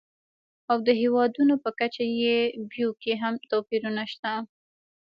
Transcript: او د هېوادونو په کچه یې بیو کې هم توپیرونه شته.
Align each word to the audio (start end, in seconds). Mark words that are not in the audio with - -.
او 0.71 0.77
د 0.87 0.89
هېوادونو 1.01 1.55
په 1.63 1.69
کچه 1.79 2.03
یې 2.21 2.37
بیو 2.71 2.89
کې 3.01 3.13
هم 3.21 3.33
توپیرونه 3.49 4.03
شته. 4.11 4.33